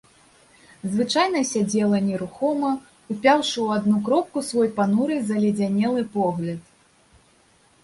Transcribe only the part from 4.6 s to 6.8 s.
пануры заледзянелы погляд.